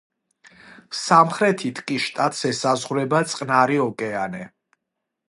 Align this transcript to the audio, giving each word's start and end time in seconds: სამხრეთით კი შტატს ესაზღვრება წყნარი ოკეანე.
სამხრეთით 0.99 1.81
კი 1.91 1.99
შტატს 2.05 2.41
ესაზღვრება 2.53 3.21
წყნარი 3.35 3.79
ოკეანე. 3.85 4.43